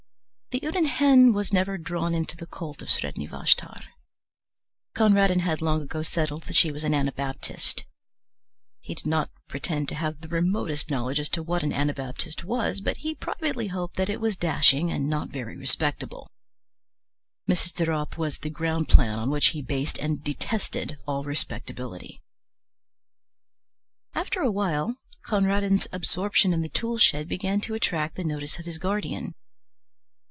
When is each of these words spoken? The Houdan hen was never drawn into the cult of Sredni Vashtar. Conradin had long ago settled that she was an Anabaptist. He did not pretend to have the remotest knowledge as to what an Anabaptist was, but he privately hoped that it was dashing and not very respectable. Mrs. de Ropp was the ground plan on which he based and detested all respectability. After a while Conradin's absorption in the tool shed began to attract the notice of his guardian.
The 0.53 0.59
Houdan 0.63 0.85
hen 0.85 1.31
was 1.31 1.53
never 1.53 1.77
drawn 1.77 2.13
into 2.13 2.35
the 2.35 2.45
cult 2.45 2.81
of 2.81 2.89
Sredni 2.89 3.25
Vashtar. 3.25 3.85
Conradin 4.93 5.39
had 5.39 5.61
long 5.61 5.83
ago 5.83 6.01
settled 6.01 6.43
that 6.43 6.57
she 6.57 6.71
was 6.73 6.83
an 6.83 6.93
Anabaptist. 6.93 7.85
He 8.81 8.93
did 8.93 9.05
not 9.05 9.29
pretend 9.47 9.87
to 9.87 9.95
have 9.95 10.19
the 10.19 10.27
remotest 10.27 10.89
knowledge 10.89 11.21
as 11.21 11.29
to 11.29 11.41
what 11.41 11.63
an 11.63 11.71
Anabaptist 11.71 12.43
was, 12.43 12.81
but 12.81 12.97
he 12.97 13.15
privately 13.15 13.67
hoped 13.67 13.95
that 13.95 14.09
it 14.09 14.19
was 14.19 14.35
dashing 14.35 14.91
and 14.91 15.07
not 15.07 15.29
very 15.29 15.55
respectable. 15.55 16.29
Mrs. 17.49 17.71
de 17.73 17.85
Ropp 17.85 18.17
was 18.17 18.37
the 18.37 18.49
ground 18.49 18.89
plan 18.89 19.17
on 19.19 19.29
which 19.29 19.47
he 19.55 19.61
based 19.61 19.97
and 19.99 20.21
detested 20.21 20.97
all 21.07 21.23
respectability. 21.23 22.19
After 24.13 24.41
a 24.41 24.51
while 24.51 24.97
Conradin's 25.23 25.87
absorption 25.93 26.51
in 26.51 26.59
the 26.61 26.67
tool 26.67 26.97
shed 26.97 27.29
began 27.29 27.61
to 27.61 27.73
attract 27.73 28.17
the 28.17 28.25
notice 28.25 28.59
of 28.59 28.65
his 28.65 28.79
guardian. 28.79 29.33